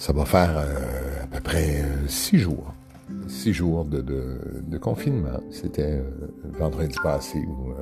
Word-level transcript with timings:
Ça 0.00 0.14
va 0.14 0.24
faire 0.24 0.56
euh, 0.56 1.24
à 1.24 1.26
peu 1.26 1.40
près 1.40 1.82
euh, 1.82 2.08
six 2.08 2.38
jours. 2.38 2.72
Six 3.28 3.52
jours 3.52 3.84
de, 3.84 4.78
confinement. 4.78 5.40
C'était 5.50 5.98
euh, 5.98 6.02
vendredi 6.58 6.96
passé 7.02 7.38
où 7.38 7.74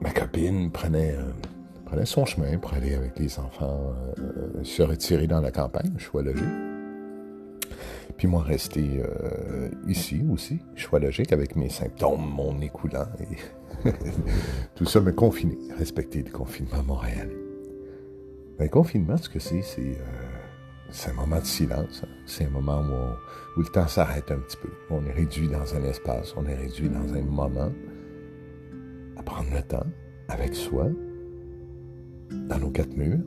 ma 0.00 0.10
copine 0.10 0.72
prenait, 0.72 1.14
prenait 1.84 2.06
son 2.06 2.24
chemin 2.24 2.58
pour 2.58 2.74
aller 2.74 2.94
avec 2.94 3.16
les 3.20 3.38
enfants 3.38 3.94
se 4.64 4.82
retirer 4.82 5.28
dans 5.28 5.40
la 5.40 5.52
campagne, 5.52 5.96
choix 5.96 6.22
logique. 6.22 6.44
Puis 8.16 8.26
moi, 8.26 8.42
rester 8.42 9.02
ici 9.86 10.24
aussi, 10.32 10.58
choix 10.74 10.98
logique, 10.98 11.32
avec 11.32 11.54
mes 11.54 11.68
symptômes, 11.68 12.28
mon 12.28 12.54
nez 12.54 12.70
coulant 12.70 13.06
et 13.20 13.90
tout 14.74 14.86
ça 14.86 15.00
me 15.00 15.12
confiner, 15.12 15.56
respecter 15.78 16.24
le 16.24 16.32
confinement 16.32 16.82
montréalais. 16.82 17.45
Ben, 18.58 18.64
le 18.64 18.70
confinement, 18.70 19.16
ce 19.18 19.28
que 19.28 19.38
c'est, 19.38 19.60
c'est 19.60 19.98
euh, 19.98 21.10
un 21.10 21.12
moment 21.12 21.38
de 21.38 21.44
silence. 21.44 22.02
Hein. 22.04 22.08
C'est 22.24 22.44
un 22.46 22.50
moment 22.50 22.80
où, 22.80 23.60
le 23.60 23.66
temps 23.66 23.86
s'arrête 23.86 24.30
un 24.30 24.38
petit 24.38 24.56
peu. 24.56 24.70
On 24.90 25.04
est 25.04 25.12
réduit 25.12 25.48
dans 25.48 25.74
un 25.74 25.82
espace, 25.84 26.34
on 26.36 26.46
est 26.46 26.54
réduit 26.54 26.88
dans 26.88 27.14
un 27.14 27.22
moment 27.22 27.70
à 29.16 29.22
prendre 29.22 29.50
le 29.54 29.62
temps 29.62 29.86
avec 30.28 30.54
soi, 30.54 30.88
dans 32.30 32.58
nos 32.58 32.70
quatre 32.70 32.96
murs, 32.96 33.24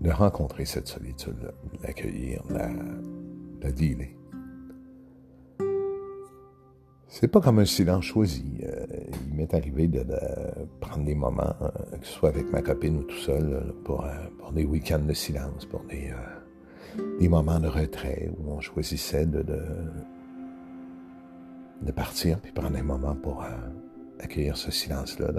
de 0.00 0.10
rencontrer 0.10 0.64
cette 0.64 0.88
solitude-là, 0.88 1.52
de 1.72 1.86
l'accueillir, 1.86 2.42
de 2.48 2.54
la, 2.54 2.68
de 2.68 3.62
la 3.62 3.72
dealer. 3.72 4.16
C'est 7.06 7.28
pas 7.28 7.40
comme 7.40 7.58
un 7.58 7.64
silence 7.64 8.04
choisi. 8.04 8.60
Euh, 9.38 9.42
m'est 9.42 9.54
arrivé 9.54 9.88
de, 9.88 10.04
prendre 10.80 11.04
des 11.04 11.14
moments, 11.14 11.54
euh, 11.62 11.68
que 11.98 12.06
ce 12.06 12.12
soit 12.12 12.30
avec 12.30 12.50
ma 12.52 12.62
copine 12.62 12.98
ou 12.98 13.02
tout 13.02 13.18
seul, 13.18 13.72
pour, 13.84 14.04
euh, 14.04 14.10
pour, 14.38 14.52
des 14.52 14.64
week-ends 14.64 14.98
de 14.98 15.12
silence, 15.12 15.64
pour 15.64 15.82
des, 15.84 16.12
des, 17.20 17.28
moments 17.28 17.60
de 17.60 17.68
retrait 17.68 18.30
où 18.38 18.50
on 18.52 18.60
choisissait 18.60 19.26
de, 19.26 19.42
de, 21.82 21.92
partir 21.92 22.38
puis 22.40 22.52
prendre 22.52 22.76
un 22.76 22.82
moment 22.82 23.14
pour 23.14 23.44
accueillir 24.20 24.56
ce 24.56 24.70
silence-là, 24.70 25.32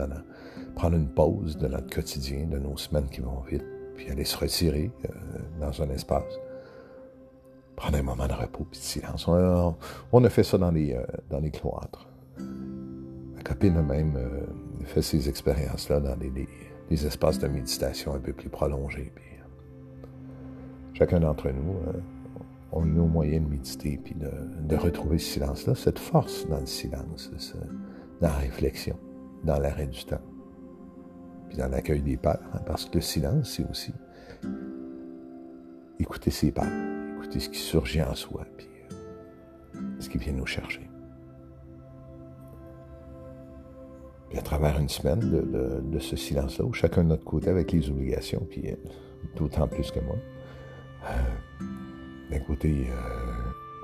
prendre 0.76 0.96
une 0.96 1.10
pause 1.10 1.58
de 1.58 1.68
notre 1.68 1.90
quotidien, 1.94 2.46
de 2.48 2.58
nos 2.58 2.78
semaines 2.78 3.10
qui 3.10 3.22
vont 3.22 3.42
vite, 3.42 3.66
puis 3.96 4.10
aller 4.10 4.26
se 4.26 4.38
retirer 4.38 4.92
dans 5.60 5.82
un 5.82 5.90
espace 5.90 6.40
prendre 7.80 7.98
un 7.98 8.04
moment 8.04 8.28
de 8.28 8.34
repos 8.34 8.68
et 8.74 8.76
de 8.76 8.82
silence. 8.82 9.26
On 10.12 10.24
a, 10.26 10.30
fait 10.30 10.44
ça 10.44 10.58
dans 10.58 10.70
les, 10.70 10.94
euh, 10.94 11.06
dans 11.30 11.40
les 11.40 11.50
cloîtres. 11.50 12.09
Ma 13.62 13.66
copine 13.66 13.78
a 13.78 13.82
même 13.82 14.16
euh, 14.16 14.86
fait 14.86 15.02
ces 15.02 15.28
expériences-là 15.28 16.00
dans 16.00 16.16
des, 16.16 16.48
espaces 17.06 17.40
de 17.40 17.48
méditation 17.48 18.14
un 18.14 18.20
peu 18.20 18.32
plus 18.32 18.50
prolongés. 18.50 19.12
Puis, 19.14 19.26
euh, 19.34 20.08
chacun 20.94 21.20
d'entre 21.20 21.50
nous, 21.50 21.76
on 22.72 22.84
a 22.84 22.86
nos 22.86 23.06
moyens 23.06 23.46
de 23.46 23.50
méditer 23.52 24.00
puis 24.02 24.16
de, 24.16 24.76
retrouver 24.76 25.18
ce 25.18 25.34
silence-là, 25.34 25.76
cette 25.76 26.00
force 26.00 26.48
dans 26.48 26.60
le 26.60 26.66
silence, 26.66 27.32
dans 28.22 28.28
la 28.28 28.34
réflexion, 28.34 28.96
dans 29.44 29.60
l'arrêt 29.60 29.88
du 29.88 30.06
temps, 30.06 30.22
puis 31.50 31.58
dans 31.58 31.68
l'accueil 31.68 32.02
des 32.02 32.16
peurs, 32.16 32.40
hein, 32.54 32.62
parce 32.66 32.86
que 32.86 32.96
le 32.96 33.02
silence, 33.02 33.56
c'est 33.58 33.70
aussi 33.70 33.94
écouter 36.00 36.32
ses 36.32 36.52
peurs 36.52 36.66
écouter 37.20 37.40
ce 37.40 37.50
qui 37.50 37.60
surgit 37.60 38.02
en 38.02 38.16
soi, 38.16 38.46
puis 38.58 38.68
euh, 39.76 39.80
ce 40.00 40.10
qui 40.10 40.18
vient 40.18 40.34
nous 40.34 40.46
chercher. 40.46 40.89
Puis 44.30 44.38
à 44.38 44.42
travers 44.42 44.80
une 44.80 44.90
semaine 44.90 45.20
de, 45.20 46.00
ce 46.00 46.16
silence-là, 46.16 46.66
où 46.66 46.74
chacun 46.74 47.04
de 47.04 47.10
notre 47.10 47.24
côté 47.24 47.50
avec 47.50 47.72
les 47.72 47.90
obligations, 47.90 48.46
puis 48.50 48.70
euh, 48.70 48.76
d'autant 49.36 49.68
plus 49.68 49.92
que 49.92 50.00
moi, 50.00 50.16
euh, 51.06 51.62
d'un 52.32 52.40
côté, 52.40 52.88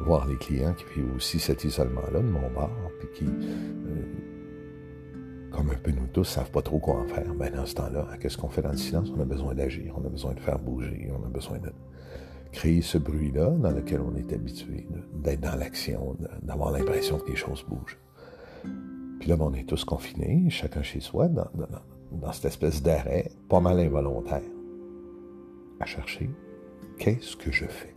voir 0.01 0.28
les 0.28 0.35
clients 0.35 0.73
qui 0.73 0.85
vivent 0.95 1.16
aussi 1.16 1.39
cet 1.39 1.63
isolement-là 1.63 2.19
de 2.19 2.28
mon 2.28 2.50
bord, 2.51 2.91
puis 3.00 3.07
qui, 3.16 3.25
comme 5.51 5.69
un 5.72 5.79
peu 5.81 5.91
nous 5.91 6.07
tous, 6.07 6.25
savent 6.25 6.51
pas 6.51 6.62
trop 6.62 6.79
quoi 6.79 6.95
en 6.95 7.06
faire. 7.06 7.33
Ben 7.33 7.51
dans 7.53 7.66
ce 7.66 7.75
temps-là, 7.75 8.06
qu'est-ce 8.19 8.38
qu'on 8.38 8.50
fait 8.50 8.62
dans 8.62 8.72
le 8.72 8.77
silence? 8.77 9.09
On 9.16 9.22
a 9.22 9.25
besoin 9.25 9.56
d'agir, 9.56 9.95
on 9.97 10.06
a 10.06 10.09
besoin 10.09 10.33
de 10.33 10.39
faire 10.39 10.59
bouger, 10.59 11.09
on 11.17 11.25
a 11.25 11.29
besoin 11.29 11.57
de 11.59 11.72
créer 12.51 12.81
ce 12.81 12.97
bruit-là 12.97 13.50
dans 13.51 13.72
lequel 13.72 14.01
on 14.01 14.16
est 14.16 14.31
habitué, 14.33 14.88
d'être 15.13 15.41
dans 15.41 15.56
l'action, 15.56 16.16
d'avoir 16.41 16.72
l'impression 16.72 17.17
que 17.17 17.29
les 17.29 17.35
choses 17.35 17.66
bougent. 17.67 17.97
Puis 19.19 19.29
là, 19.29 19.37
ben, 19.37 19.45
on 19.45 19.53
est 19.53 19.67
tous 19.67 19.85
confinés, 19.85 20.49
chacun 20.49 20.83
chez 20.83 20.99
soi, 20.99 21.27
dans, 21.27 22.31
cette 22.31 22.45
espèce 22.45 22.81
d'arrêt, 22.81 23.31
pas 23.49 23.59
mal 23.59 23.79
involontaire, 23.79 24.41
à 25.79 25.85
chercher 25.85 26.29
qu'est-ce 26.97 27.35
que 27.35 27.51
je 27.51 27.65
fais. 27.65 27.95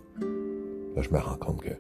Là, 0.97 1.03
je 1.03 1.11
me 1.11 1.19
rends 1.19 1.37
compte 1.37 1.61
que 1.61 1.75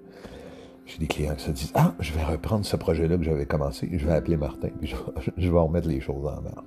j'ai 0.86 0.98
des 0.98 1.06
clients 1.06 1.34
qui 1.34 1.44
se 1.44 1.50
disent 1.50 1.72
Ah, 1.74 1.94
je 2.00 2.12
vais 2.12 2.24
reprendre 2.24 2.64
ce 2.64 2.76
projet-là 2.76 3.16
que 3.16 3.24
j'avais 3.24 3.46
commencé, 3.46 3.88
je 3.92 4.06
vais 4.06 4.12
appeler 4.12 4.36
Martin, 4.36 4.68
puis 4.78 4.88
je, 4.88 5.50
vais 5.50 5.58
remettre 5.58 5.88
les 5.88 6.00
choses 6.00 6.26
en 6.26 6.40
marche. 6.40 6.64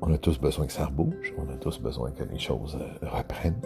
On 0.00 0.12
a 0.12 0.18
tous 0.18 0.38
besoin 0.38 0.66
que 0.66 0.72
ça 0.72 0.86
rebouge, 0.86 1.34
on 1.36 1.48
a 1.48 1.56
tous 1.56 1.80
besoin 1.80 2.12
que 2.12 2.22
les 2.22 2.38
choses 2.38 2.78
euh, 2.80 3.08
reprennent. 3.08 3.60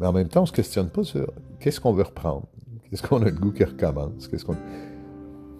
Mais 0.00 0.06
en 0.06 0.12
même 0.12 0.28
temps, 0.28 0.40
on 0.40 0.44
ne 0.44 0.48
se 0.48 0.52
questionne 0.52 0.88
pas 0.88 1.04
sur 1.04 1.32
qu'est-ce 1.60 1.80
qu'on 1.80 1.92
veut 1.92 2.02
reprendre. 2.02 2.46
Qu'est-ce 2.90 3.02
qu'on 3.02 3.22
a 3.22 3.26
le 3.26 3.32
goût 3.32 3.52
qui 3.52 3.64
recommence? 3.64 4.28
Qu'est-ce 4.28 4.44
qu'on... 4.44 4.56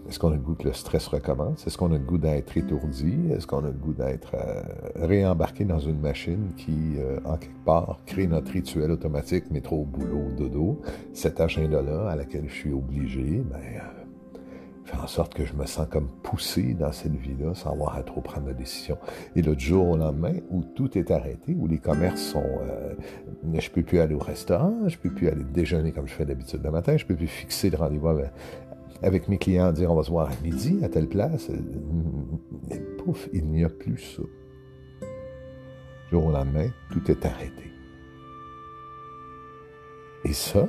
Est-ce 0.08 0.20
qu'on 0.20 0.30
a 0.30 0.34
le 0.34 0.40
goût 0.40 0.54
que 0.54 0.68
le 0.68 0.72
stress 0.72 1.08
recommence? 1.08 1.66
Est-ce 1.66 1.76
qu'on 1.76 1.90
a 1.90 1.98
le 1.98 2.04
goût 2.04 2.18
d'être 2.18 2.56
étourdi? 2.56 3.16
Est-ce 3.32 3.44
qu'on 3.44 3.64
a 3.64 3.68
le 3.68 3.72
goût 3.72 3.92
d'être 3.92 4.34
euh, 4.34 4.62
réembarqué 4.94 5.64
dans 5.64 5.80
une 5.80 5.98
machine 5.98 6.52
qui, 6.56 6.94
euh, 6.98 7.18
en 7.24 7.36
quelque 7.36 7.64
part, 7.64 7.98
crée 8.06 8.28
notre 8.28 8.52
rituel 8.52 8.92
automatique, 8.92 9.50
métro, 9.50 9.84
boulot, 9.84 10.30
dodo? 10.36 10.80
Cet 11.12 11.40
agenda-là 11.40 12.08
à 12.08 12.14
laquelle 12.14 12.44
je 12.46 12.54
suis 12.54 12.72
obligé, 12.72 13.42
ben, 13.50 13.58
fait 14.86 14.96
en 14.96 15.06
sorte 15.06 15.34
que 15.34 15.44
je 15.44 15.52
me 15.54 15.66
sens 15.66 15.86
comme 15.90 16.08
poussé 16.22 16.74
dans 16.74 16.92
cette 16.92 17.14
vie-là 17.14 17.54
sans 17.54 17.72
avoir 17.72 17.96
à 17.96 18.02
trop 18.02 18.20
prendre 18.20 18.46
de 18.46 18.52
décision. 18.52 18.96
Et 19.34 19.42
le 19.42 19.58
jour 19.58 19.90
au 19.90 19.96
lendemain, 19.96 20.34
où 20.50 20.62
tout 20.62 20.96
est 20.96 21.10
arrêté, 21.10 21.54
où 21.58 21.66
les 21.66 21.78
commerces 21.78 22.22
sont... 22.22 22.44
Euh, 22.62 22.94
je 23.58 23.70
peux 23.70 23.82
plus 23.82 23.98
aller 23.98 24.14
au 24.14 24.20
restaurant, 24.20 24.88
je 24.88 24.96
peux 24.96 25.10
plus 25.10 25.28
aller 25.28 25.44
déjeuner 25.44 25.92
comme 25.92 26.06
je 26.06 26.14
fais 26.14 26.24
d'habitude 26.24 26.60
le 26.62 26.70
matin, 26.70 26.96
je 26.96 27.04
peux 27.04 27.16
plus 27.16 27.26
fixer 27.26 27.70
le 27.70 27.76
rendez-vous 27.76 28.08
avec, 29.02 29.28
mes 29.28 29.38
clients, 29.38 29.72
dire 29.72 29.90
on 29.90 29.96
va 29.96 30.04
se 30.04 30.10
voir 30.10 30.30
à 30.30 30.42
midi 30.42 30.78
à 30.84 30.88
telle 30.88 31.08
place. 31.08 31.50
Mais 32.70 32.78
pouf, 32.98 33.28
il 33.32 33.46
n'y 33.46 33.64
a 33.64 33.68
plus 33.68 34.16
ça. 34.16 34.22
jour 36.10 36.26
au 36.26 36.30
lendemain, 36.30 36.68
tout 36.92 37.10
est 37.10 37.26
arrêté. 37.26 37.72
Et 40.24 40.32
ça, 40.32 40.68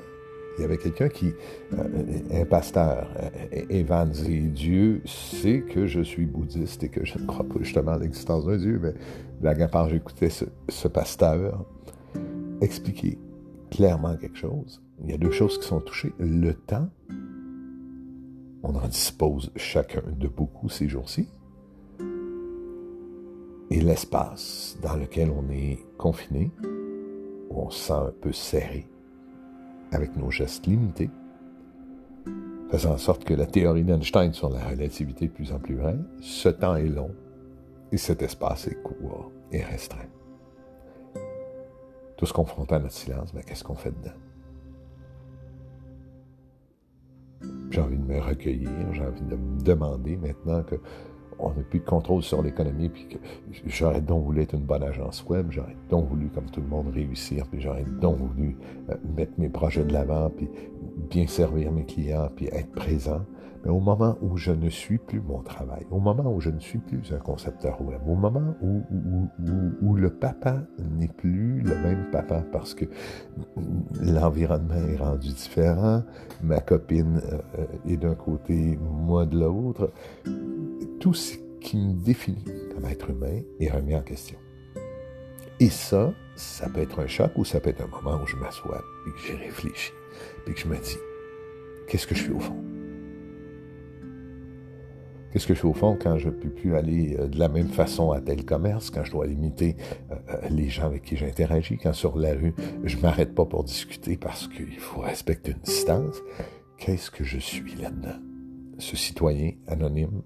il 0.58 0.62
y 0.62 0.64
avait 0.64 0.78
quelqu'un 0.78 1.10
qui, 1.10 1.34
euh, 1.74 2.42
un 2.42 2.46
pasteur, 2.46 3.08
euh, 3.20 3.66
Evans, 3.70 4.10
dit 4.10 4.48
Dieu 4.50 5.02
sait 5.06 5.62
que 5.62 5.86
je 5.86 6.02
suis 6.02 6.26
bouddhiste 6.26 6.84
et 6.84 6.90
que 6.90 7.06
je 7.06 7.20
ne 7.20 7.26
crois 7.26 7.46
pas 7.46 7.56
justement 7.62 7.92
à 7.92 8.00
l'existence 8.00 8.46
d'un 8.46 8.58
Dieu, 8.58 8.80
mais 8.82 8.94
la 9.42 9.68
part, 9.68 9.90
j'écoutais 9.90 10.30
ce, 10.30 10.46
ce 10.70 10.88
pasteur 10.88 11.66
expliquer 12.62 13.20
clairement 13.70 14.16
quelque 14.16 14.38
chose. 14.38 14.82
Il 15.04 15.12
y 15.12 15.14
a 15.14 15.18
deux 15.18 15.32
choses 15.32 15.60
qui 15.60 15.68
sont 15.68 15.80
touchées. 15.80 16.14
Le 16.18 16.54
temps, 16.54 16.90
on 18.64 18.76
en 18.76 18.88
dispose 18.88 19.52
chacun 19.56 20.02
de 20.18 20.28
beaucoup 20.28 20.70
ces 20.70 20.88
jours-ci, 20.88 21.30
et 23.70 23.82
l'espace 23.82 24.78
dans 24.82 24.96
lequel 24.96 25.30
on 25.30 25.52
est 25.52 25.78
confiné, 25.98 26.52
où 27.50 27.62
on 27.62 27.70
se 27.70 27.88
sent 27.88 27.94
un 27.94 28.14
peu 28.22 28.32
serré 28.32 28.88
avec 29.92 30.16
nos 30.16 30.32
gestes 30.32 30.66
limités, 30.66 31.10
faisant 32.70 32.94
en 32.94 32.98
sorte 32.98 33.24
que 33.24 33.34
la 33.34 33.46
théorie 33.46 33.84
d'Einstein 33.84 34.34
sur 34.34 34.50
la 34.50 34.64
relativité 34.64 35.28
de 35.28 35.32
plus 35.32 35.52
en 35.52 35.60
plus 35.60 35.76
vraie, 35.76 35.98
ce 36.20 36.50
temps 36.50 36.76
est 36.76 36.88
long 36.88 37.12
et 37.92 37.98
cet 37.98 38.22
espace 38.22 38.68
est 38.68 38.82
court 38.82 39.32
et 39.52 39.64
restreint. 39.64 40.10
Tous 42.18 42.32
confrontés 42.32 42.76
à 42.76 42.80
notre 42.80 42.94
silence, 42.94 43.34
mais 43.34 43.42
ben, 43.42 43.46
qu'est-ce 43.48 43.64
qu'on 43.64 43.76
fait 43.76 43.92
dedans? 43.92 44.16
J'ai 47.70 47.82
envie 47.82 47.98
de 47.98 48.04
me 48.04 48.20
recueillir, 48.20 48.70
j'ai 48.94 49.06
envie 49.06 49.22
de 49.22 49.36
me 49.36 49.62
demander 49.62 50.18
maintenant 50.18 50.64
que 50.64 50.76
on 51.40 51.50
n'a 51.50 51.64
plus 51.70 51.80
de 51.80 51.86
contrôle 51.86 52.24
sur 52.24 52.42
l'économie, 52.42 52.90
puis 52.90 53.08
que 53.08 53.18
j'aurais 53.66 54.02
donc 54.02 54.26
voulu 54.26 54.42
être 54.42 54.56
une 54.56 54.66
bonne 54.66 54.84
agence 54.84 55.24
web, 55.28 55.48
j'aurais 55.52 55.76
donc 55.90 56.08
voulu, 56.10 56.30
comme 56.30 56.46
tout 56.46 56.62
le 56.62 56.68
monde, 56.68 56.90
réussir, 56.94 57.46
puis 57.48 57.62
j'aurais 57.62 57.86
donc 58.02 58.18
voulu 58.18 58.58
euh, 58.90 58.96
mettre 59.16 59.34
mes 59.38 59.50
projets 59.50 59.84
de 59.84 59.94
l'avant, 59.94 60.30
puis 60.30 60.50
bien 61.10 61.28
servir 61.28 61.72
mes 61.72 61.86
clients, 61.86 62.30
puis 62.36 62.48
être 62.48 62.72
présent. 62.72 63.22
Mais 63.68 63.74
au 63.74 63.82
moment 63.82 64.18
où 64.22 64.38
je 64.38 64.52
ne 64.52 64.70
suis 64.70 64.98
plus 64.98 65.20
mon 65.20 65.42
travail, 65.42 65.86
au 65.92 66.00
moment 66.00 66.34
où 66.34 66.40
je 66.40 66.50
ne 66.50 66.60
suis 66.60 66.78
plus 66.78 67.12
un 67.12 67.18
concepteur 67.18 67.82
web, 67.82 68.00
au 68.08 68.16
moment 68.16 68.56
où, 68.62 69.94
le 69.94 70.10
papa 70.10 70.62
n'est 70.80 71.10
plus 71.10 71.60
le 71.60 71.76
même 71.76 72.10
papa 72.10 72.46
parce 72.54 72.74
que 72.74 72.86
l'environnement 74.02 74.88
est 74.88 74.96
rendu 74.96 75.28
différent, 75.28 76.02
ma 76.42 76.62
copine 76.62 77.22
euh, 77.58 77.66
est 77.86 77.98
d'un 77.98 78.16
côté, 78.16 78.80
moi 78.82 79.26
de 79.26 79.38
l'autre, 79.38 79.92
tout, 81.02 81.16
qui 81.60 81.78
me 81.78 81.92
définit 81.92 82.46
comme 82.74 82.86
être 82.86 83.10
humain 83.10 83.42
est 83.60 83.70
remis 83.70 83.96
en 83.96 84.02
question. 84.02 84.38
Et 85.60 85.70
ça, 85.70 86.14
ça 86.38 86.70
peut 86.70 86.82
être 86.82 87.02
un 87.02 87.08
choc 87.08 87.32
ou 87.36 87.44
ça 87.44 87.60
peut 87.60 87.72
être 87.72 87.82
un 87.82 87.88
moment 87.88 88.24
où 88.24 88.28
je 88.28 88.38
m'assois 88.38 88.82
et 89.08 89.12
que 89.12 89.20
j'ai 89.28 89.36
réfléchi, 89.36 89.92
et 90.48 90.54
que 90.54 90.60
je 90.60 90.68
me 90.70 90.78
dis, 90.78 90.98
qu'est-ce 91.90 92.08
que 92.08 92.16
je 92.16 92.24
suis 92.24 92.34
au 92.34 92.40
fond? 92.40 92.67
Qu'est-ce 95.32 95.46
que 95.46 95.54
je 95.54 95.60
fais 95.60 95.68
au 95.68 95.74
fond 95.74 95.98
quand 96.02 96.18
je 96.18 96.30
ne 96.30 96.34
peux 96.34 96.50
plus 96.50 96.76
aller 96.76 97.18
euh, 97.20 97.28
de 97.28 97.38
la 97.38 97.50
même 97.50 97.68
façon 97.68 98.12
à 98.12 98.22
tel 98.22 98.46
commerce, 98.46 98.90
quand 98.90 99.04
je 99.04 99.12
dois 99.12 99.28
limiter 99.28 99.76
euh, 100.12 100.16
euh, 100.30 100.50
les 100.50 100.70
gens 100.70 100.86
avec 100.86 101.04
qui 101.04 101.18
j'interagis, 101.18 101.78
quand 101.78 101.94
sur 101.94 102.18
la 102.18 102.34
rue, 102.34 102.54
je 102.84 102.98
m'arrête 102.98 103.36
pas 103.36 103.46
pour 103.46 103.64
discuter 103.64 104.18
parce 104.18 104.48
qu'il 104.48 104.80
faut 104.80 105.02
respecter 105.02 105.52
une 105.52 105.60
distance? 105.60 106.22
Qu'est-ce 106.78 107.12
que 107.12 107.24
je 107.24 107.40
suis 107.40 107.76
là-dedans? 107.76 108.20
Ce 108.78 108.96
citoyen 108.96 109.52
anonyme 109.68 110.22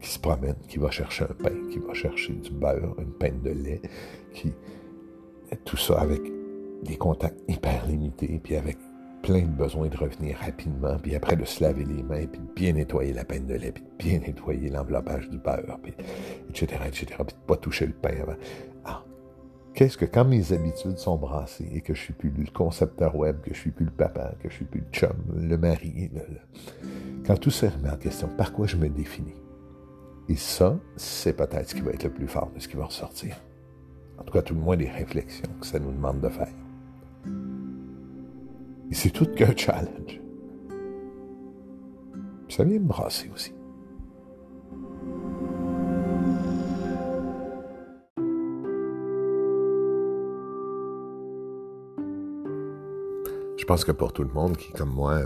qui 0.00 0.10
se 0.10 0.18
promène, 0.18 0.56
qui 0.68 0.78
va 0.78 0.90
chercher 0.90 1.24
un 1.24 1.34
pain, 1.34 1.54
qui 1.70 1.78
va 1.78 1.92
chercher 1.92 2.32
du 2.34 2.50
beurre, 2.50 2.94
une 2.98 3.12
peine 3.12 3.40
de 3.42 3.50
lait, 3.50 3.82
qui 4.32 4.52
tout 5.64 5.76
ça 5.76 6.00
avec 6.00 6.20
des 6.82 6.96
contacts 6.96 7.40
hyper 7.48 7.86
limités, 7.86 8.40
puis 8.42 8.56
avec 8.56 8.76
plein 9.24 9.40
de 9.40 9.46
besoins 9.46 9.88
de 9.88 9.96
revenir 9.96 10.36
rapidement, 10.36 10.98
puis 10.98 11.14
après 11.14 11.34
de 11.34 11.46
se 11.46 11.62
laver 11.62 11.84
les 11.84 12.02
mains, 12.02 12.26
puis 12.26 12.40
de 12.42 12.52
bien 12.54 12.72
nettoyer 12.74 13.14
la 13.14 13.24
peine 13.24 13.46
de 13.46 13.54
lait, 13.54 13.72
puis 13.72 13.82
de 13.82 13.96
bien 13.96 14.18
nettoyer 14.18 14.68
l'enveloppage 14.68 15.30
du 15.30 15.38
beurre, 15.38 15.78
puis 15.82 15.94
etc., 16.50 16.82
etc., 16.86 17.06
puis 17.26 17.34
de 17.34 17.46
pas 17.46 17.56
toucher 17.56 17.86
le 17.86 17.94
pain 17.94 18.14
avant. 18.20 18.36
Ah, 18.84 19.02
qu'est-ce 19.72 19.96
que 19.96 20.04
quand 20.04 20.26
mes 20.26 20.52
habitudes 20.52 20.98
sont 20.98 21.16
brassées 21.16 21.70
et 21.72 21.80
que 21.80 21.94
je 21.94 22.00
suis 22.00 22.12
plus 22.12 22.30
le 22.36 22.50
concepteur 22.52 23.16
web, 23.16 23.40
que 23.40 23.54
je 23.54 23.58
suis 23.58 23.70
plus 23.70 23.86
le 23.86 23.92
papa, 23.92 24.34
que 24.42 24.50
je 24.50 24.56
suis 24.56 24.66
plus 24.66 24.80
le 24.80 24.92
chum, 24.92 25.16
le 25.34 25.56
mari, 25.56 26.10
quand 27.26 27.38
tout 27.38 27.50
ça 27.50 27.70
remet 27.70 27.90
en 27.90 27.96
question, 27.96 28.28
par 28.36 28.52
quoi 28.52 28.66
je 28.66 28.76
me 28.76 28.90
définis? 28.90 29.40
Et 30.28 30.36
ça, 30.36 30.78
c'est 30.96 31.34
peut-être 31.34 31.70
ce 31.70 31.74
qui 31.74 31.80
va 31.80 31.92
être 31.92 32.04
le 32.04 32.10
plus 32.10 32.28
fort 32.28 32.50
de 32.54 32.60
ce 32.60 32.68
qui 32.68 32.76
va 32.76 32.84
ressortir. 32.84 33.36
En 34.18 34.22
tout 34.22 34.34
cas, 34.34 34.42
tout 34.42 34.54
le 34.54 34.60
moins 34.60 34.76
des 34.76 34.88
réflexions 34.88 35.48
que 35.60 35.66
ça 35.66 35.78
nous 35.78 35.92
demande 35.92 36.20
de 36.20 36.28
faire. 36.28 36.63
Et 38.90 38.94
c'est 38.94 39.10
tout 39.10 39.26
qu'un 39.26 39.56
challenge. 39.56 40.20
ça 42.48 42.64
vient 42.64 42.78
me 42.78 42.86
brasser 42.86 43.30
aussi. 43.34 43.52
Je 53.56 53.66
pense 53.66 53.84
que 53.84 53.92
pour 53.92 54.12
tout 54.12 54.24
le 54.24 54.32
monde 54.32 54.58
qui, 54.58 54.72
comme 54.72 54.90
moi, 54.90 55.22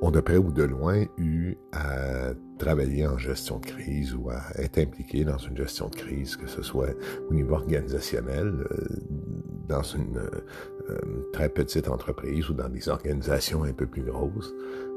ont 0.00 0.10
de 0.10 0.20
près 0.20 0.36
ou 0.36 0.52
de 0.52 0.62
loin 0.62 1.04
eu 1.18 1.56
à 1.72 2.34
travailler 2.58 3.06
en 3.06 3.18
gestion 3.18 3.58
de 3.58 3.66
crise 3.66 4.14
ou 4.14 4.30
à 4.30 4.40
être 4.56 4.78
impliqué 4.78 5.24
dans 5.24 5.38
une 5.38 5.56
gestion 5.56 5.88
de 5.88 5.96
crise, 5.96 6.36
que 6.36 6.46
ce 6.46 6.62
soit 6.62 6.90
au 7.28 7.34
niveau 7.34 7.54
organisationnel, 7.54 8.46
euh, 8.46 8.86
dans 9.68 9.82
une 9.82 10.18
euh, 10.18 11.30
très 11.32 11.48
petite 11.48 11.88
entreprise 11.88 12.48
ou 12.50 12.54
dans 12.54 12.68
des 12.68 12.88
organisations 12.88 13.64
un 13.64 13.72
peu 13.72 13.86
plus 13.86 14.02
grosses, 14.02 14.52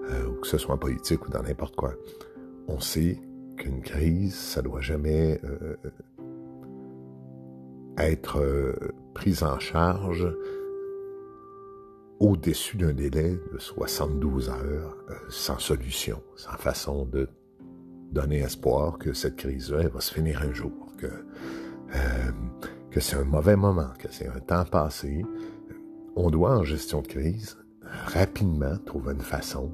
euh, 0.09 0.27
ou 0.27 0.41
que 0.41 0.47
ce 0.47 0.57
soit 0.57 0.75
en 0.75 0.77
politique 0.77 1.25
ou 1.25 1.31
dans 1.31 1.43
n'importe 1.43 1.75
quoi. 1.75 1.93
On 2.67 2.79
sait 2.79 3.19
qu'une 3.57 3.81
crise, 3.81 4.35
ça 4.35 4.61
doit 4.61 4.81
jamais 4.81 5.41
être 7.97 8.75
prise 9.13 9.41
en 9.41 9.57
charge 9.57 10.27
au-dessus 12.19 12.77
d'un 12.77 12.93
délai 12.93 13.37
de 13.53 13.57
72 13.57 14.49
heures 14.49 14.97
euh, 15.09 15.13
sans 15.29 15.59
solution, 15.59 16.21
sans 16.35 16.57
façon 16.57 17.05
de 17.05 17.29
donner 18.11 18.39
espoir 18.39 18.97
que 18.97 19.13
cette 19.13 19.35
crise-là 19.35 19.87
va 19.89 20.01
se 20.01 20.13
finir 20.13 20.41
un 20.41 20.53
jour, 20.53 20.93
que, 20.97 21.07
euh, 21.07 22.31
que 22.91 22.99
c'est 22.99 23.15
un 23.15 23.23
mauvais 23.23 23.55
moment, 23.55 23.89
que 23.99 24.11
c'est 24.11 24.27
un 24.27 24.39
temps 24.39 24.65
passé. 24.65 25.25
On 26.15 26.29
doit, 26.29 26.57
en 26.57 26.63
gestion 26.63 27.01
de 27.01 27.07
crise, 27.07 27.57
rapidement 28.05 28.77
trouver 28.85 29.13
une 29.13 29.21
façon 29.21 29.71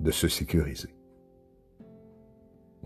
de 0.00 0.10
se 0.10 0.28
sécuriser. 0.28 0.94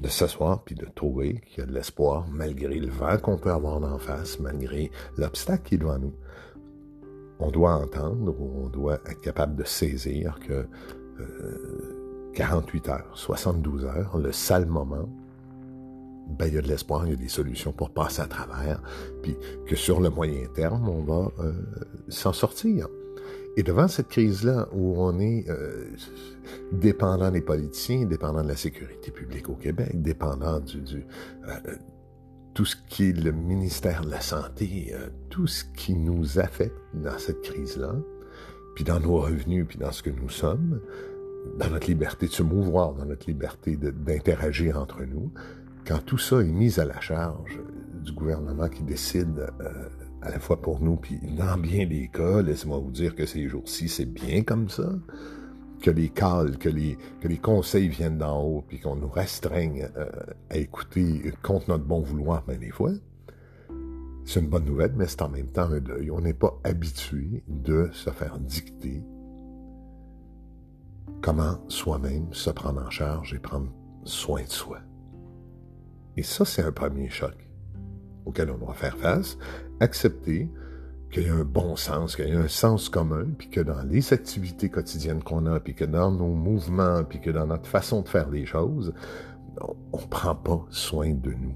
De 0.02 0.08
s'asseoir 0.08 0.62
puis 0.64 0.74
de 0.74 0.84
trouver 0.84 1.40
qu'il 1.46 1.60
y 1.60 1.62
a 1.62 1.66
de 1.66 1.72
l'espoir 1.72 2.26
malgré 2.30 2.78
le 2.78 2.90
vent 2.90 3.16
qu'on 3.16 3.38
peut 3.38 3.52
avoir 3.52 3.82
en 3.82 3.98
face, 3.98 4.38
malgré 4.40 4.90
l'obstacle 5.16 5.62
qui 5.62 5.74
est 5.76 5.78
devant 5.78 5.98
nous 5.98 6.12
on 7.38 7.50
doit 7.50 7.74
entendre 7.74 8.34
ou 8.38 8.64
on 8.64 8.68
doit 8.68 8.94
être 9.06 9.20
capable 9.20 9.56
de 9.56 9.64
saisir 9.64 10.38
que 10.40 10.66
48 12.34 12.88
euh, 12.88 12.92
heures, 12.92 13.10
72 13.14 13.84
heures, 13.84 14.16
le 14.18 14.32
sale 14.32 14.66
moment, 14.66 15.08
ben, 16.26 16.46
il 16.46 16.54
y 16.54 16.58
a 16.58 16.62
de 16.62 16.68
l'espoir, 16.68 17.06
il 17.06 17.10
y 17.10 17.12
a 17.14 17.16
des 17.16 17.28
solutions 17.28 17.72
pour 17.72 17.90
passer 17.90 18.22
à 18.22 18.26
travers, 18.26 18.82
puis 19.22 19.36
que 19.66 19.76
sur 19.76 20.00
le 20.00 20.10
moyen 20.10 20.46
terme, 20.54 20.88
on 20.88 21.02
va 21.02 21.30
euh, 21.40 21.52
s'en 22.08 22.32
sortir. 22.32 22.88
Et 23.58 23.62
devant 23.62 23.88
cette 23.88 24.08
crise-là, 24.08 24.68
où 24.72 24.94
on 24.98 25.18
est 25.18 25.48
euh, 25.48 25.86
dépendant 26.72 27.30
des 27.30 27.40
politiciens, 27.40 28.04
dépendant 28.04 28.42
de 28.42 28.48
la 28.48 28.56
sécurité 28.56 29.10
publique 29.10 29.48
au 29.48 29.54
Québec, 29.54 30.02
dépendant 30.02 30.60
du, 30.60 30.82
du 30.82 31.06
tout 32.56 32.64
ce 32.64 32.74
qui 32.88 33.10
est 33.10 33.12
le 33.12 33.32
ministère 33.32 34.02
de 34.02 34.10
la 34.10 34.22
Santé, 34.22 34.90
euh, 34.94 35.08
tout 35.28 35.46
ce 35.46 35.62
qui 35.76 35.94
nous 35.94 36.38
affecte 36.38 36.80
dans 36.94 37.18
cette 37.18 37.42
crise-là, 37.42 37.94
puis 38.74 38.82
dans 38.82 38.98
nos 38.98 39.18
revenus, 39.18 39.66
puis 39.68 39.78
dans 39.78 39.92
ce 39.92 40.02
que 40.02 40.08
nous 40.08 40.30
sommes, 40.30 40.80
dans 41.58 41.68
notre 41.68 41.86
liberté 41.86 42.26
de 42.26 42.32
se 42.32 42.42
mouvoir, 42.42 42.94
dans 42.94 43.04
notre 43.04 43.26
liberté 43.26 43.76
d'interagir 43.76 44.80
entre 44.80 45.02
nous, 45.04 45.30
quand 45.86 46.04
tout 46.04 46.18
ça 46.18 46.40
est 46.40 46.52
mis 46.52 46.80
à 46.80 46.84
la 46.84 47.00
charge 47.00 47.60
du 48.02 48.12
gouvernement 48.12 48.68
qui 48.68 48.82
décide 48.82 49.50
euh, 49.60 49.88
à 50.20 50.30
la 50.30 50.40
fois 50.40 50.60
pour 50.60 50.80
nous, 50.80 50.96
puis 50.96 51.20
dans 51.38 51.56
bien 51.56 51.86
des 51.86 52.08
cas, 52.08 52.42
laissez-moi 52.42 52.78
vous 52.78 52.90
dire 52.90 53.14
que 53.14 53.24
ces 53.24 53.48
jours-ci, 53.48 53.88
c'est 53.88 54.06
bien 54.06 54.42
comme 54.42 54.68
ça, 54.68 54.90
que 55.80 55.90
les 55.90 56.08
cales, 56.08 56.58
que 56.58 56.68
les, 56.68 56.98
conseils 57.38 57.88
viennent 57.88 58.18
d'en 58.18 58.42
haut, 58.42 58.64
puis 58.66 58.80
qu'on 58.80 58.96
nous 58.96 59.08
restreigne 59.08 59.88
euh, 59.96 60.10
à 60.50 60.56
écouter 60.56 61.32
contre 61.42 61.70
notre 61.70 61.84
bon 61.84 62.00
vouloir, 62.00 62.42
ben 62.46 62.58
des 62.58 62.70
fois, 62.70 62.92
c'est 64.24 64.40
une 64.40 64.48
bonne 64.48 64.64
nouvelle, 64.64 64.94
mais 64.96 65.06
c'est 65.06 65.22
en 65.22 65.28
même 65.28 65.50
temps 65.50 65.70
un 65.70 65.78
deuil. 65.78 66.10
On 66.10 66.20
n'est 66.20 66.34
pas 66.34 66.58
habitué 66.64 67.44
de 67.46 67.88
se 67.92 68.10
faire 68.10 68.40
dicter 68.40 69.04
comment 71.22 71.60
soi-même 71.68 72.32
se 72.32 72.50
prendre 72.50 72.82
en 72.82 72.90
charge 72.90 73.34
et 73.34 73.38
prendre 73.38 73.68
soin 74.02 74.42
de 74.42 74.48
soi. 74.48 74.80
Et 76.16 76.22
ça, 76.22 76.44
c'est 76.44 76.62
un 76.62 76.72
premier 76.72 77.08
choc 77.08 77.34
auquel 78.24 78.50
on 78.50 78.58
doit 78.58 78.74
faire 78.74 78.96
face, 78.98 79.38
accepter 79.80 80.50
qu'il 81.10 81.22
y 81.22 81.28
a 81.28 81.34
un 81.34 81.44
bon 81.44 81.76
sens, 81.76 82.16
qu'il 82.16 82.28
y 82.28 82.32
a 82.32 82.40
un 82.40 82.48
sens 82.48 82.88
commun, 82.88 83.26
puis 83.38 83.48
que 83.48 83.60
dans 83.60 83.82
les 83.82 84.12
activités 84.12 84.68
quotidiennes 84.68 85.22
qu'on 85.22 85.46
a, 85.46 85.60
puis 85.60 85.74
que 85.74 85.84
dans 85.84 86.10
nos 86.10 86.34
mouvements, 86.34 87.04
puis 87.04 87.20
que 87.20 87.30
dans 87.30 87.46
notre 87.46 87.68
façon 87.68 88.02
de 88.02 88.08
faire 88.08 88.28
les 88.28 88.44
choses, 88.44 88.92
on 89.92 90.00
ne 90.00 90.06
prend 90.06 90.34
pas 90.34 90.66
soin 90.70 91.14
de 91.14 91.30
nous. 91.30 91.54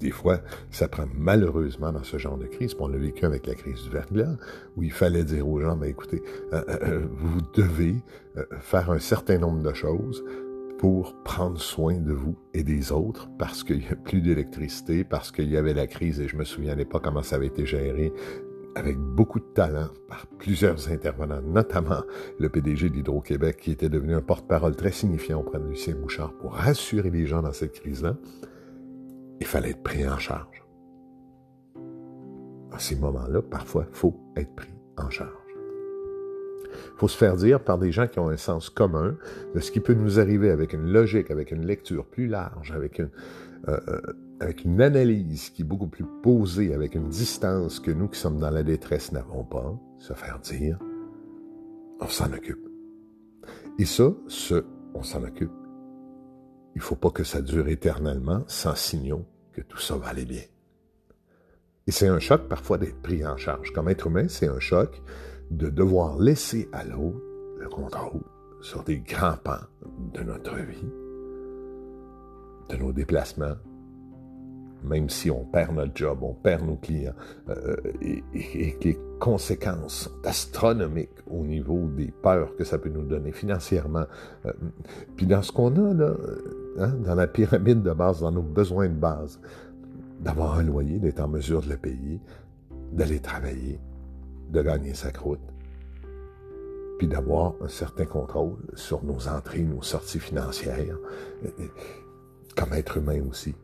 des 0.00 0.10
fois, 0.10 0.40
ça 0.70 0.88
prend 0.88 1.06
malheureusement 1.14 1.92
dans 1.92 2.02
ce 2.02 2.18
genre 2.18 2.36
de 2.36 2.46
crise, 2.46 2.74
on 2.78 2.88
l'a 2.88 2.98
vécu 2.98 3.24
avec 3.24 3.46
la 3.46 3.54
crise 3.54 3.82
du 3.82 3.90
verglas, 3.90 4.36
où 4.76 4.82
il 4.82 4.92
fallait 4.92 5.24
dire 5.24 5.48
aux 5.48 5.60
gens, 5.60 5.76
ben 5.76 5.88
écoutez, 5.88 6.22
euh, 6.52 6.62
euh, 6.68 6.78
euh, 6.82 7.06
vous 7.10 7.40
devez 7.54 7.96
faire 8.60 8.90
un 8.90 8.98
certain 8.98 9.38
nombre 9.38 9.62
de 9.62 9.72
choses 9.72 10.22
pour 10.78 11.22
prendre 11.22 11.58
soin 11.58 11.94
de 11.94 12.12
vous 12.12 12.36
et 12.54 12.62
des 12.62 12.92
autres 12.92 13.28
parce 13.38 13.64
qu'il 13.64 13.78
n'y 13.78 13.88
a 13.88 13.96
plus 13.96 14.20
d'électricité, 14.20 15.04
parce 15.04 15.32
qu'il 15.32 15.50
y 15.50 15.56
avait 15.56 15.74
la 15.74 15.86
crise 15.86 16.20
et 16.20 16.28
je 16.28 16.36
me 16.36 16.44
souviens 16.44 16.76
pas 16.84 17.00
comment 17.00 17.22
ça 17.22 17.36
avait 17.36 17.46
été 17.46 17.64
géré 17.64 18.12
avec 18.74 18.98
beaucoup 18.98 19.40
de 19.40 19.46
talent 19.54 19.88
par 20.06 20.26
plusieurs 20.26 20.92
intervenants, 20.92 21.40
notamment 21.40 22.02
le 22.38 22.50
PDG 22.50 22.90
d'Hydro-Québec 22.90 23.56
qui 23.56 23.70
était 23.70 23.88
devenu 23.88 24.14
un 24.14 24.20
porte-parole 24.20 24.76
très 24.76 24.92
signifiant 24.92 25.40
auprès 25.40 25.58
de 25.58 25.64
Lucien 25.64 25.94
Bouchard 25.94 26.34
pour 26.34 26.52
rassurer 26.52 27.10
les 27.10 27.26
gens 27.26 27.40
dans 27.40 27.54
cette 27.54 27.72
crise-là. 27.72 28.16
Il 29.40 29.46
fallait 29.46 29.70
être 29.70 29.82
pris 29.82 30.06
en 30.06 30.18
charge. 30.18 30.62
À 32.70 32.78
ces 32.78 32.96
moments-là, 32.96 33.40
parfois, 33.40 33.86
il 33.88 33.96
faut 33.96 34.20
être 34.36 34.54
pris 34.54 34.74
en 34.98 35.08
charge 35.08 35.45
faut 36.96 37.08
se 37.08 37.16
faire 37.16 37.36
dire 37.36 37.60
par 37.60 37.78
des 37.78 37.92
gens 37.92 38.06
qui 38.06 38.18
ont 38.18 38.28
un 38.28 38.36
sens 38.36 38.70
commun 38.70 39.16
de 39.54 39.60
ce 39.60 39.70
qui 39.70 39.80
peut 39.80 39.94
nous 39.94 40.20
arriver 40.20 40.50
avec 40.50 40.72
une 40.72 40.92
logique, 40.92 41.30
avec 41.30 41.50
une 41.50 41.66
lecture 41.66 42.06
plus 42.06 42.26
large, 42.26 42.72
avec 42.72 42.98
une, 42.98 43.10
euh, 43.68 43.78
euh, 43.88 44.00
avec 44.40 44.64
une 44.64 44.80
analyse 44.80 45.50
qui 45.50 45.62
est 45.62 45.64
beaucoup 45.64 45.88
plus 45.88 46.04
posée, 46.22 46.74
avec 46.74 46.94
une 46.94 47.08
distance 47.08 47.80
que 47.80 47.90
nous 47.90 48.08
qui 48.08 48.18
sommes 48.18 48.38
dans 48.38 48.50
la 48.50 48.62
détresse 48.62 49.12
n'avons 49.12 49.44
pas, 49.44 49.74
se 49.98 50.12
faire 50.12 50.38
dire, 50.40 50.78
on 52.00 52.06
s'en 52.06 52.32
occupe. 52.32 52.68
Et 53.78 53.84
ça, 53.84 54.12
ce 54.28 54.64
on 54.94 55.02
s'en 55.02 55.22
occupe. 55.22 55.52
Il 56.74 56.80
faut 56.80 56.96
pas 56.96 57.10
que 57.10 57.24
ça 57.24 57.42
dure 57.42 57.68
éternellement 57.68 58.44
sans 58.46 58.74
signaux 58.74 59.24
que 59.52 59.60
tout 59.60 59.78
ça 59.78 59.96
va 59.96 60.08
aller 60.08 60.24
bien. 60.24 60.42
Et 61.86 61.92
c'est 61.92 62.08
un 62.08 62.18
choc 62.18 62.48
parfois 62.48 62.78
d'être 62.78 63.00
pris 63.00 63.24
en 63.24 63.36
charge. 63.36 63.72
Comme 63.72 63.88
être 63.88 64.06
humain, 64.08 64.26
c'est 64.28 64.48
un 64.48 64.58
choc 64.58 65.02
de 65.50 65.68
devoir 65.68 66.18
laisser 66.18 66.68
à 66.72 66.84
l'autre 66.84 67.20
le 67.58 67.68
contrôle 67.68 68.22
sur 68.60 68.82
des 68.82 68.98
grands 68.98 69.36
pans 69.42 69.64
de 70.12 70.22
notre 70.22 70.56
vie 70.56 70.90
de 72.68 72.76
nos 72.76 72.92
déplacements, 72.92 73.54
même 74.82 75.08
si 75.08 75.30
on 75.30 75.44
perd 75.44 75.74
notre 75.74 75.94
job, 75.94 76.18
on 76.22 76.34
perd 76.34 76.66
nos 76.66 76.76
clients, 76.76 77.14
euh, 77.48 77.76
et, 78.02 78.22
que 78.78 78.88
les 78.88 78.98
conséquences 79.18 79.94
sont 80.04 80.28
astronomiques 80.28 81.10
au 81.30 81.44
niveau 81.44 81.88
des 81.96 82.12
peurs 82.22 82.54
que 82.56 82.64
ça 82.64 82.78
peut 82.78 82.88
nous 82.88 83.04
donner 83.04 83.32
financièrement. 83.32 84.04
Euh, 84.44 84.52
puis 85.16 85.26
dans 85.26 85.42
ce 85.42 85.52
qu'on 85.52 85.74
a, 85.76 85.94
là, 85.94 86.14
hein, 86.78 86.92
dans 87.04 87.14
la 87.14 87.26
pyramide 87.26 87.82
de 87.82 87.92
base, 87.92 88.20
dans 88.20 88.32
nos 88.32 88.42
besoins 88.42 88.88
de 88.88 88.94
base, 88.94 89.40
d'avoir 90.20 90.58
un 90.58 90.62
loyer, 90.62 90.98
d'être 90.98 91.20
en 91.20 91.28
mesure 91.28 91.62
de 91.62 91.70
le 91.70 91.76
payer, 91.76 92.20
d'aller 92.92 93.20
travailler, 93.20 93.80
de 94.50 94.62
gagner 94.62 94.94
sa 94.94 95.10
croûte, 95.10 95.40
puis 96.98 97.08
d'avoir 97.08 97.54
un 97.60 97.68
certain 97.68 98.06
contrôle 98.06 98.56
sur 98.74 99.04
nos 99.04 99.28
entrées, 99.28 99.62
nos 99.62 99.82
sorties 99.82 100.20
financières, 100.20 100.98
comme 102.56 102.72
être 102.72 102.96
humain 102.96 103.22
aussi 103.28 103.54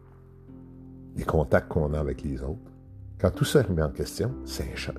les 1.16 1.24
contacts 1.24 1.68
qu'on 1.68 1.92
a 1.94 2.00
avec 2.00 2.22
les 2.22 2.42
autres, 2.42 2.70
quand 3.20 3.30
tout 3.30 3.44
ça 3.44 3.60
est 3.60 3.62
remis 3.62 3.82
en 3.82 3.90
question, 3.90 4.34
c'est 4.44 4.70
un 4.70 4.76
choc. 4.76 4.96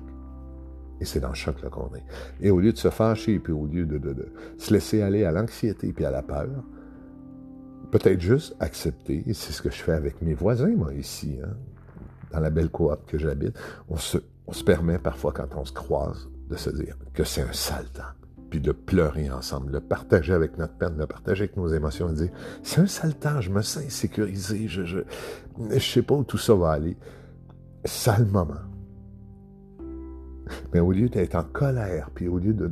Et 1.00 1.04
c'est 1.04 1.20
dans 1.20 1.30
le 1.30 1.34
choc 1.34 1.56
qu'on 1.68 1.94
est. 1.94 2.04
Et 2.40 2.50
au 2.50 2.60
lieu 2.60 2.72
de 2.72 2.78
se 2.78 2.88
fâcher, 2.88 3.38
puis 3.38 3.52
au 3.52 3.66
lieu 3.66 3.84
de, 3.84 4.32
se 4.58 4.72
laisser 4.72 5.02
aller 5.02 5.24
à 5.24 5.32
l'anxiété 5.32 5.92
puis 5.92 6.04
à 6.04 6.10
la 6.10 6.22
peur, 6.22 6.48
peut-être 7.90 8.20
juste 8.20 8.54
accepter, 8.60 9.24
c'est 9.34 9.52
ce 9.52 9.60
que 9.60 9.70
je 9.70 9.82
fais 9.82 9.92
avec 9.92 10.22
mes 10.22 10.34
voisins, 10.34 10.74
moi, 10.74 10.94
ici, 10.94 11.36
hein, 11.42 11.50
dans 12.32 12.40
la 12.40 12.50
belle 12.50 12.70
coop 12.70 12.98
que 13.06 13.18
j'habite, 13.18 13.58
on 13.88 13.96
se, 13.96 14.18
on 14.46 14.52
se 14.52 14.64
permet 14.64 14.98
parfois, 14.98 15.32
quand 15.32 15.54
on 15.56 15.64
se 15.64 15.72
croise, 15.72 16.28
de 16.48 16.56
se 16.56 16.70
dire 16.70 16.96
que 17.14 17.24
c'est 17.24 17.42
un 17.42 17.52
sale 17.52 17.88
temps 17.90 18.02
puis 18.54 18.60
de 18.60 18.70
pleurer 18.70 19.30
ensemble, 19.32 19.72
de 19.72 19.80
partager 19.80 20.32
avec 20.32 20.58
notre 20.58 20.74
peine, 20.74 20.96
de 20.96 21.04
partager 21.06 21.42
avec 21.42 21.56
nos 21.56 21.66
émotions, 21.66 22.08
de 22.08 22.14
dire 22.14 22.30
c'est 22.62 22.80
un 22.82 22.86
sale 22.86 23.14
temps, 23.16 23.40
je 23.40 23.50
me 23.50 23.62
sens 23.62 23.84
insécurisé, 23.84 24.68
je, 24.68 24.84
je, 24.84 25.00
je 25.70 25.78
sais 25.80 26.02
pas 26.02 26.14
où 26.14 26.22
tout 26.22 26.38
ça 26.38 26.54
va 26.54 26.70
aller. 26.70 26.96
Sale 27.84 28.26
moment. 28.26 28.62
Mais 30.72 30.78
au 30.78 30.92
lieu 30.92 31.08
d'être 31.08 31.34
en 31.34 31.42
colère, 31.42 32.10
puis 32.14 32.28
au 32.28 32.38
lieu 32.38 32.54
de, 32.54 32.70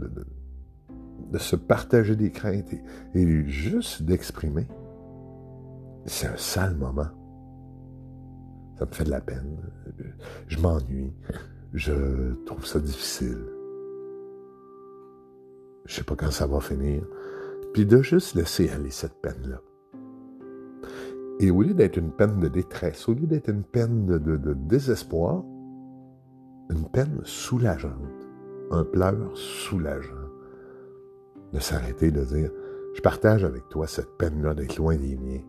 se 1.39 1.57
partager 1.57 2.15
des 2.15 2.31
craintes 2.31 2.73
et 3.15 3.45
juste 3.49 4.03
d'exprimer, 4.03 4.69
c'est 6.05 6.29
un 6.29 6.37
sale 6.37 6.77
moment. 6.77 7.09
Ça 8.79 8.87
me 8.87 8.93
fait 8.93 9.05
de 9.05 9.11
la 9.11 9.21
peine. 9.21 9.57
Je 10.47 10.61
m'ennuie. 10.61 11.13
Je 11.73 12.35
trouve 12.45 12.67
ça 12.67 12.81
difficile. 12.81 13.47
Je 15.87 15.95
sais 15.95 16.05
pas 16.05 16.15
quand 16.15 16.31
ça 16.31 16.47
va 16.47 16.61
finir, 16.61 17.03
puis 17.73 17.87
de 17.87 18.03
juste 18.03 18.35
laisser 18.35 18.69
aller 18.69 18.91
cette 18.91 19.21
peine-là. 19.23 19.61
Et 21.41 21.51
au 21.51 21.63
lieu 21.63 21.73
d'être 21.73 21.97
une 21.97 22.13
peine 22.13 22.41
de 22.41 22.49
détresse, 22.49 23.09
au 23.09 23.15
lieu 23.15 23.27
d'être 23.27 23.49
une 23.49 23.65
peine 23.65 24.05
de, 24.07 24.53
désespoir, 24.55 25.43
une 26.71 26.89
peine 26.93 27.21
soulageante, 27.25 28.29
un 28.71 28.85
pleur 28.85 29.17
soulageant, 29.35 30.13
de 31.55 31.59
s'arrêter, 31.59 32.11
de 32.11 32.25
dire, 32.25 32.51
je 32.95 33.01
partage 33.01 33.45
avec 33.45 33.69
toi 33.71 33.87
cette 33.87 34.19
peine-là 34.19 34.55
d'être 34.55 34.77
loin 34.77 34.97
des 34.97 35.17
miens, 35.17 35.43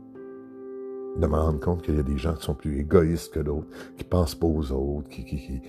de 1.18 1.28
me 1.28 1.36
rendre 1.36 1.60
compte 1.60 1.82
qu'il 1.82 1.96
y 1.96 2.00
a 2.00 2.04
des 2.04 2.18
gens 2.18 2.34
qui 2.34 2.44
sont 2.44 2.56
plus 2.56 2.80
égoïstes 2.80 3.34
que 3.34 3.42
d'autres, 3.42 3.68
qui 3.98 4.06
pensent 4.06 4.36
pas 4.36 4.48
aux 4.48 4.72
autres, 4.72 5.10
qui, 5.10 5.26
qui, 5.26 5.38
qui, 5.38 5.62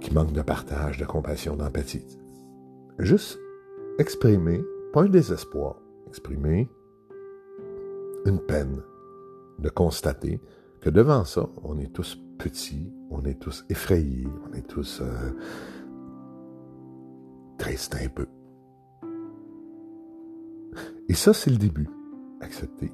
qui 0.00 0.12
manquent 0.14 0.32
de 0.32 0.42
partage, 0.42 0.98
de 0.98 1.04
compassion, 1.04 1.56
d'empathie 1.56 2.06
juste 3.00 3.38
exprimer, 3.98 4.62
pas 4.92 5.02
un 5.02 5.08
désespoir, 5.08 5.76
exprimer 6.08 6.70
une 8.26 8.38
peine 8.38 8.82
de 9.58 9.68
constater 9.68 10.40
que 10.80 10.90
devant 10.90 11.24
ça, 11.24 11.48
on 11.62 11.78
est 11.78 11.92
tous 11.92 12.18
petits, 12.38 12.92
on 13.10 13.24
est 13.24 13.38
tous 13.38 13.64
effrayés, 13.68 14.28
on 14.48 14.54
est 14.54 14.66
tous 14.66 15.00
euh, 15.02 15.30
tristes 17.58 17.96
un 18.00 18.08
peu. 18.08 18.26
Et 21.08 21.14
ça, 21.14 21.34
c'est 21.34 21.50
le 21.50 21.58
début. 21.58 21.88
Accepter 22.40 22.90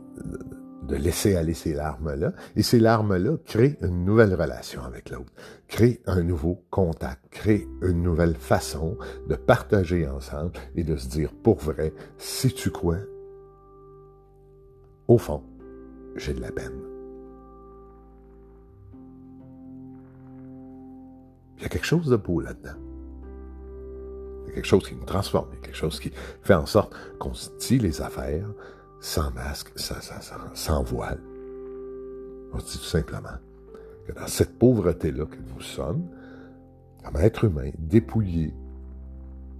de 0.86 0.96
laisser 0.96 1.36
aller 1.36 1.54
ces 1.54 1.74
larmes-là. 1.74 2.32
Et 2.54 2.62
ces 2.62 2.78
larmes-là 2.78 3.36
créent 3.44 3.76
une 3.82 4.04
nouvelle 4.04 4.34
relation 4.34 4.82
avec 4.82 5.10
l'autre, 5.10 5.32
créent 5.68 6.00
un 6.06 6.22
nouveau 6.22 6.64
contact, 6.70 7.22
créent 7.30 7.66
une 7.82 8.02
nouvelle 8.02 8.34
façon 8.34 8.96
de 9.28 9.34
partager 9.34 10.06
ensemble 10.06 10.52
et 10.74 10.84
de 10.84 10.96
se 10.96 11.08
dire 11.08 11.32
pour 11.32 11.58
vrai, 11.58 11.92
sais-tu 12.18 12.70
quoi? 12.70 12.96
Au 15.08 15.18
fond, 15.18 15.42
j'ai 16.16 16.34
de 16.34 16.40
la 16.40 16.50
peine. 16.50 16.80
Il 21.58 21.62
y 21.62 21.66
a 21.66 21.68
quelque 21.68 21.86
chose 21.86 22.08
de 22.08 22.16
beau 22.16 22.40
là-dedans. 22.40 22.78
Il 24.42 24.48
y 24.48 24.52
a 24.52 24.54
quelque 24.54 24.66
chose 24.66 24.86
qui 24.86 24.94
nous 24.94 25.04
transforme, 25.04 25.48
il 25.52 25.56
y 25.56 25.58
a 25.58 25.62
quelque 25.62 25.76
chose 25.76 25.98
qui 25.98 26.12
fait 26.42 26.54
en 26.54 26.66
sorte 26.66 26.94
qu'on 27.18 27.34
se 27.34 27.50
dit 27.58 27.78
les 27.78 28.00
affaires, 28.02 28.46
sans 29.00 29.30
masque, 29.32 29.72
sans, 29.76 30.00
sans, 30.54 30.82
voile. 30.82 31.20
On 32.52 32.58
dit 32.58 32.78
tout 32.78 32.84
simplement 32.84 33.38
que 34.06 34.12
dans 34.12 34.26
cette 34.26 34.58
pauvreté-là 34.58 35.26
que 35.26 35.36
nous 35.54 35.60
sommes, 35.60 36.06
comme 37.04 37.16
être 37.20 37.44
humain, 37.44 37.70
dépouillé 37.78 38.54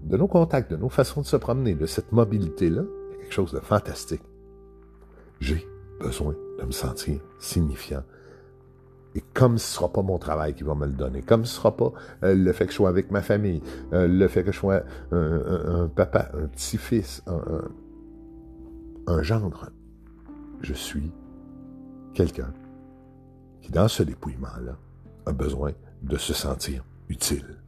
de 0.05 0.17
nos 0.17 0.29
contacts, 0.29 0.71
de 0.71 0.77
nos 0.77 0.89
façons 0.89 1.21
de 1.21 1.27
se 1.27 1.37
promener, 1.37 1.75
de 1.75 1.87
cette 1.87 2.13
mobilité-là, 2.13 2.83
il 2.83 3.13
y 3.13 3.15
a 3.15 3.23
quelque 3.23 3.35
chose 3.35 3.53
de 3.53 3.61
fantastique. 3.61 4.23
J'ai 5.41 5.67
besoin 6.01 6.35
de 6.59 6.65
me 6.65 6.73
sentir 6.73 7.21
signifiant. 7.39 8.03
Et 9.15 9.23
comme 9.33 9.59
ce 9.59 9.73
ne 9.73 9.75
sera 9.77 9.93
pas 9.93 10.03
mon 10.03 10.19
travail 10.19 10.55
qui 10.55 10.63
va 10.63 10.75
me 10.75 10.87
le 10.87 10.93
donner, 10.93 11.23
comme 11.23 11.45
ce 11.45 11.53
ne 11.53 11.57
sera 11.57 11.77
pas 11.77 11.93
euh, 12.23 12.35
le 12.35 12.53
fait 12.53 12.67
que 12.67 12.73
je 12.73 12.77
sois 12.77 12.91
avec 12.91 13.11
ma 13.11 13.23
famille, 13.23 13.63
euh, 13.93 14.07
le 14.07 14.29
fait 14.29 14.45
que 14.45 14.53
je 14.53 14.59
sois 14.59 14.83
un, 15.11 15.89
papa, 15.89 16.31
un 16.35 16.47
petit-fils, 16.49 17.23
un 17.27 17.63
gendre. 19.23 19.71
Je 20.63 20.75
suis 20.75 21.13
quelqu'un 22.15 22.53
qui, 23.61 23.71
dans 23.71 23.89
ce 23.89 24.03
dépouillement-là, 24.03 24.77
a 25.27 25.33
besoin 25.33 25.73
de 26.03 26.17
se 26.17 26.35
sentir 26.35 26.85
utile. 27.09 27.59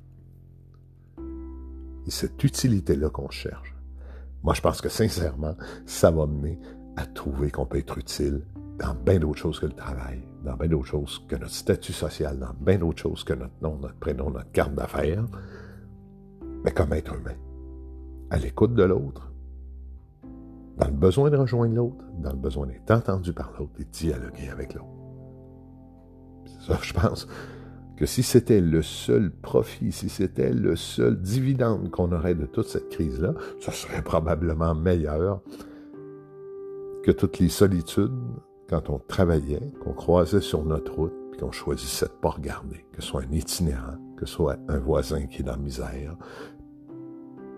Et 2.06 2.10
cette 2.10 2.42
utilité-là 2.42 3.10
qu'on 3.10 3.30
cherche, 3.30 3.74
moi 4.42 4.54
je 4.54 4.60
pense 4.60 4.80
que 4.80 4.88
sincèrement, 4.88 5.56
ça 5.86 6.10
va 6.10 6.26
mener 6.26 6.58
à 6.96 7.06
trouver 7.06 7.50
qu'on 7.50 7.66
peut 7.66 7.78
être 7.78 7.98
utile 7.98 8.42
dans 8.78 8.94
bien 8.94 9.18
d'autres 9.18 9.38
choses 9.38 9.60
que 9.60 9.66
le 9.66 9.72
travail, 9.72 10.22
dans 10.44 10.56
bien 10.56 10.68
d'autres 10.68 10.86
choses 10.86 11.24
que 11.28 11.36
notre 11.36 11.52
statut 11.52 11.92
social, 11.92 12.38
dans 12.38 12.54
bien 12.60 12.78
d'autres 12.78 13.02
choses 13.02 13.24
que 13.24 13.34
notre 13.34 13.54
nom, 13.60 13.76
notre 13.76 13.96
prénom, 13.96 14.30
notre 14.30 14.50
carte 14.52 14.74
d'affaires, 14.74 15.24
mais 16.64 16.70
comme 16.70 16.92
être 16.92 17.14
humain, 17.14 17.36
à 18.30 18.38
l'écoute 18.38 18.74
de 18.74 18.84
l'autre, 18.84 19.27
dans 20.78 20.86
le 20.86 20.94
besoin 20.94 21.30
de 21.30 21.36
rejoindre 21.36 21.74
l'autre, 21.74 22.04
dans 22.18 22.30
le 22.30 22.38
besoin 22.38 22.66
d'être 22.66 22.90
entendu 22.90 23.32
par 23.32 23.52
l'autre 23.58 23.72
et 23.80 23.84
de 23.84 23.90
dialoguer 23.90 24.48
avec 24.50 24.74
l'autre. 24.74 24.86
Ça, 26.60 26.78
je 26.82 26.92
pense 26.92 27.26
que 27.96 28.06
si 28.06 28.22
c'était 28.22 28.60
le 28.60 28.80
seul 28.80 29.32
profit, 29.32 29.90
si 29.90 30.08
c'était 30.08 30.52
le 30.52 30.76
seul 30.76 31.20
dividende 31.20 31.90
qu'on 31.90 32.12
aurait 32.12 32.36
de 32.36 32.46
toute 32.46 32.68
cette 32.68 32.88
crise-là, 32.90 33.34
ça 33.60 33.72
serait 33.72 34.02
probablement 34.02 34.74
meilleur 34.74 35.42
que 37.02 37.10
toutes 37.10 37.38
les 37.38 37.48
solitudes 37.48 38.12
quand 38.68 38.90
on 38.90 38.98
travaillait, 38.98 39.72
qu'on 39.82 39.94
croisait 39.94 40.40
sur 40.40 40.64
notre 40.64 40.94
route, 40.94 41.14
puis 41.32 41.40
qu'on 41.40 41.50
choisissait 41.50 42.06
de 42.06 42.12
pas 42.20 42.30
regarder, 42.30 42.84
que 42.92 43.02
ce 43.02 43.08
soit 43.08 43.22
un 43.22 43.32
itinérant, 43.32 43.96
que 44.16 44.26
ce 44.26 44.34
soit 44.34 44.58
un 44.68 44.78
voisin 44.78 45.26
qui 45.26 45.40
est 45.40 45.44
dans 45.44 45.52
la 45.52 45.58
misère, 45.58 46.16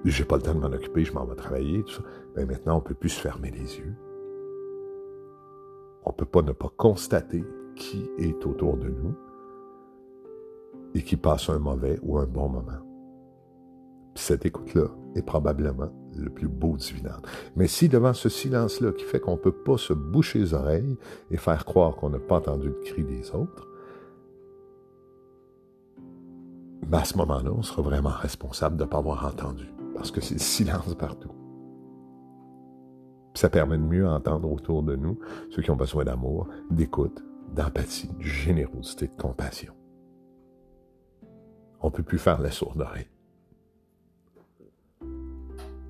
j'ai 0.04 0.25
pas 0.25 0.37
le 0.37 0.42
temps 0.42 0.54
de 0.54 0.61
m'en 0.61 0.73
occuper, 0.73 1.04
je 1.04 1.12
m'en 1.12 1.25
vais 1.25 1.35
travailler, 1.35 1.83
tout 1.83 1.95
ça. 1.95 2.02
Ben, 2.35 2.47
maintenant, 2.47 2.78
on 2.78 2.80
peut 2.80 2.95
plus 2.95 3.11
se 3.11 3.21
fermer 3.21 3.50
les 3.50 3.78
yeux. 3.78 3.95
On 6.04 6.12
peut 6.12 6.25
pas 6.25 6.42
ne 6.42 6.52
pas 6.52 6.73
constater 6.76 7.45
qui 7.76 8.11
est 8.19 8.47
autour 8.47 8.76
de 8.76 8.88
nous 8.88 9.14
et 10.95 11.02
qui 11.02 11.16
passe 11.16 11.49
un 11.50 11.59
mauvais 11.59 11.99
ou 12.02 12.19
un 12.19 12.26
bon 12.26 12.49
moment. 12.49 12.80
Puis 14.14 14.25
cette 14.25 14.47
écoute-là 14.47 14.88
est 15.14 15.23
probablement 15.23 15.92
le 16.16 16.30
plus 16.30 16.49
beau 16.49 16.76
dividende. 16.76 17.26
Mais 17.54 17.69
si 17.69 17.88
devant 17.88 18.12
ce 18.12 18.28
silence-là 18.28 18.92
qui 18.92 19.04
fait 19.04 19.21
qu'on 19.21 19.33
ne 19.33 19.37
peut 19.37 19.52
pas 19.52 19.76
se 19.76 19.92
boucher 19.92 20.40
les 20.40 20.54
oreilles 20.54 20.97
et 21.30 21.37
faire 21.37 21.64
croire 21.64 21.95
qu'on 21.97 22.11
n'a 22.11 22.19
pas 22.19 22.37
entendu 22.37 22.69
le 22.69 22.80
cri 22.85 23.04
des 23.04 23.30
autres, 23.35 23.69
ben 26.87 26.99
à 26.99 27.04
ce 27.04 27.16
moment-là, 27.19 27.52
on 27.54 27.62
sera 27.62 27.83
vraiment 27.83 28.11
responsable 28.11 28.76
de 28.76 28.83
ne 28.83 28.88
pas 28.88 28.99
avoir 28.99 29.25
entendu 29.25 29.71
parce 30.00 30.12
que 30.12 30.23
c'est 30.23 30.37
le 30.37 30.40
silence 30.40 30.95
partout. 30.95 31.30
Ça 33.35 33.50
permet 33.50 33.76
de 33.76 33.83
mieux 33.83 34.09
entendre 34.09 34.50
autour 34.50 34.83
de 34.83 34.97
nous 34.97 35.19
ceux 35.50 35.61
qui 35.61 35.71
ont 35.71 35.76
besoin 35.76 36.04
d'amour, 36.04 36.49
d'écoute, 36.71 37.23
d'empathie, 37.54 38.09
de 38.09 38.23
générosité, 38.23 39.09
de 39.09 39.23
compassion. 39.23 39.75
On 41.83 41.88
ne 41.88 41.92
peut 41.92 42.02
plus 42.02 42.16
faire 42.16 42.40
la 42.40 42.50
sourde. 42.50 42.83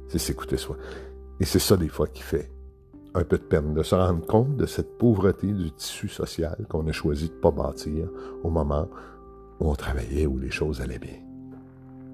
C'est 0.08 0.18
s'écouter 0.18 0.56
soi. 0.56 0.76
Et 1.38 1.44
c'est 1.44 1.60
ça 1.60 1.76
des 1.76 1.88
fois 1.88 2.08
qui 2.08 2.22
fait 2.22 2.50
un 3.14 3.22
peu 3.22 3.38
de 3.38 3.44
peine, 3.44 3.74
de 3.74 3.84
se 3.84 3.94
rendre 3.94 4.26
compte 4.26 4.56
de 4.56 4.66
cette 4.66 4.98
pauvreté 4.98 5.52
du 5.52 5.70
tissu 5.70 6.08
social 6.08 6.66
qu'on 6.68 6.84
a 6.88 6.92
choisi 6.92 7.28
de 7.28 7.34
ne 7.34 7.40
pas 7.40 7.52
bâtir 7.52 8.08
au 8.42 8.50
moment 8.50 8.88
où 9.60 9.70
on 9.70 9.76
travaillait, 9.76 10.26
où 10.26 10.36
les 10.36 10.50
choses 10.50 10.80
allaient 10.80 10.98
bien. 10.98 11.29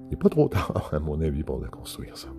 Il 0.07 0.11
n'est 0.11 0.17
pas 0.17 0.29
trop 0.29 0.47
tard, 0.47 0.89
à 0.93 0.99
mon 0.99 1.19
avis, 1.21 1.43
pour 1.43 1.59
le 1.59 1.67
construire, 1.67 2.17
ça. 2.17 2.29